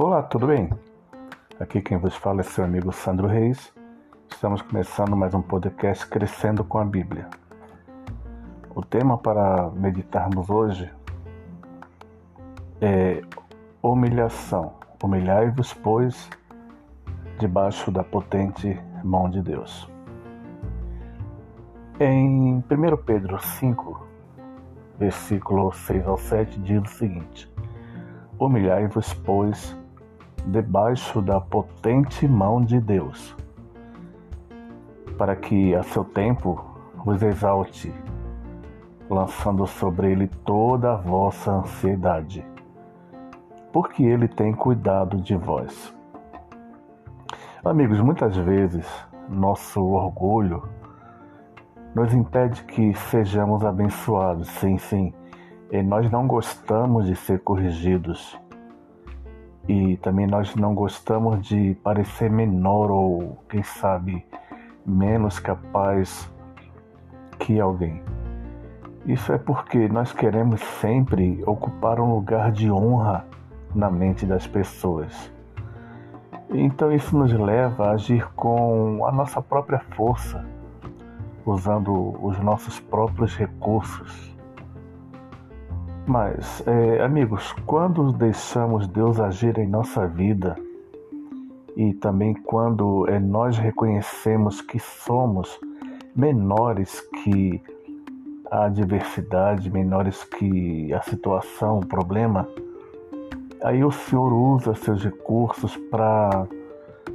[0.00, 0.70] Olá, tudo bem?
[1.58, 3.74] Aqui quem vos fala é seu amigo Sandro Reis.
[4.30, 7.28] Estamos começando mais um podcast Crescendo com a Bíblia.
[8.72, 10.88] O tema para meditarmos hoje
[12.80, 13.22] é
[13.82, 14.74] humilhação.
[15.02, 16.30] Humilhai-vos, pois,
[17.40, 19.90] debaixo da potente mão de Deus.
[21.98, 22.62] Em 1
[23.04, 24.06] Pedro 5,
[24.96, 27.52] versículo 6 ao 7, diz o seguinte:
[28.38, 29.76] Humilhai-vos, pois,
[30.46, 33.36] debaixo da potente mão de Deus,
[35.16, 36.64] para que a seu tempo
[37.04, 37.92] vos exalte,
[39.08, 42.44] lançando sobre ele toda a vossa ansiedade,
[43.72, 45.94] porque ele tem cuidado de vós.
[47.64, 48.86] Amigos, muitas vezes
[49.28, 50.62] nosso orgulho
[51.94, 54.48] nos impede que sejamos abençoados.
[54.48, 55.12] Sim, sim.
[55.70, 58.38] E nós não gostamos de ser corrigidos
[59.68, 64.24] e também nós não gostamos de parecer menor ou, quem sabe,
[64.84, 66.32] menos capaz
[67.38, 68.02] que alguém.
[69.04, 73.26] Isso é porque nós queremos sempre ocupar um lugar de honra
[73.74, 75.30] na mente das pessoas.
[76.50, 80.46] Então isso nos leva a agir com a nossa própria força,
[81.44, 84.37] usando os nossos próprios recursos
[86.08, 90.56] mas, é, amigos, quando deixamos Deus agir em nossa vida
[91.76, 95.60] e também quando é, nós reconhecemos que somos
[96.16, 97.62] menores que
[98.50, 102.48] a adversidade, menores que a situação, o problema,
[103.62, 106.46] aí o Senhor usa seus recursos para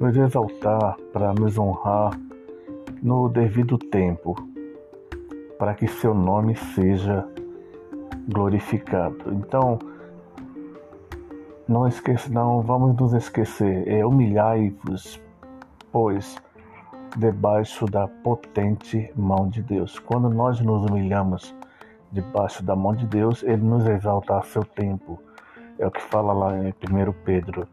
[0.00, 2.18] nos exaltar, para nos honrar
[3.02, 4.34] no devido tempo,
[5.58, 7.28] para que seu nome seja
[8.28, 9.32] glorificado.
[9.32, 9.78] Então,
[11.66, 15.20] não esqueça, não vamos nos esquecer, é humilhai-vos,
[15.90, 16.36] pois
[17.16, 19.98] debaixo da potente mão de Deus.
[19.98, 21.54] Quando nós nos humilhamos
[22.12, 25.18] debaixo da mão de Deus, ele nos exalta a seu tempo.
[25.78, 27.66] É o que fala lá em 1 Pedro,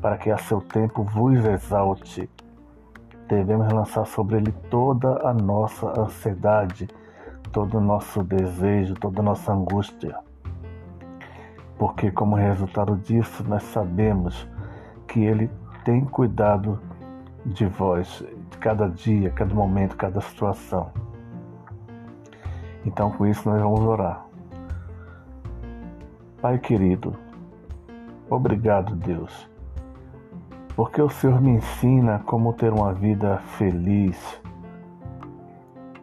[0.00, 2.28] para que a seu tempo vos exalte.
[3.28, 6.88] Devemos lançar sobre ele toda a nossa ansiedade
[7.56, 10.18] todo o nosso desejo, toda a nossa angústia.
[11.78, 14.46] Porque, como resultado disso, nós sabemos
[15.08, 15.50] que Ele
[15.82, 16.78] tem cuidado
[17.46, 20.90] de vós, de cada dia, cada momento, cada situação.
[22.84, 24.26] Então, com isso, nós vamos orar.
[26.42, 27.16] Pai querido,
[28.28, 29.48] obrigado, Deus,
[30.76, 34.42] porque o Senhor me ensina como ter uma vida feliz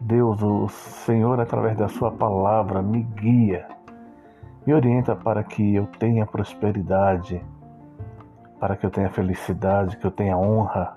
[0.04, 3.66] Deus, o Senhor, através da Sua palavra, me guia,
[4.66, 7.42] me orienta para que eu tenha prosperidade,
[8.60, 10.94] para que eu tenha felicidade, que eu tenha honra.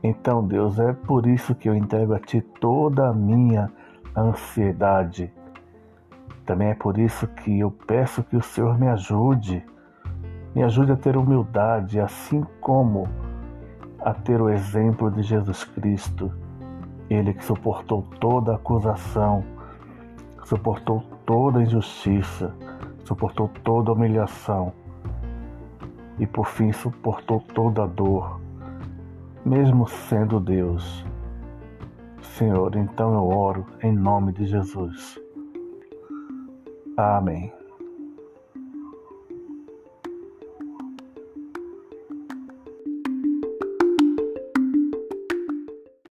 [0.00, 3.68] Então, Deus, é por isso que eu entrego a Ti toda a minha
[4.16, 5.34] ansiedade.
[6.44, 9.66] Também é por isso que eu peço que o Senhor me ajude,
[10.54, 13.08] me ajude a ter humildade, assim como
[13.98, 16.45] a ter o exemplo de Jesus Cristo
[17.08, 19.44] ele que suportou toda acusação,
[20.44, 22.54] suportou toda injustiça,
[23.04, 24.72] suportou toda humilhação
[26.18, 28.40] e por fim suportou toda dor,
[29.44, 31.04] mesmo sendo Deus.
[32.20, 35.18] Senhor, então eu oro em nome de Jesus.
[36.96, 37.52] Amém.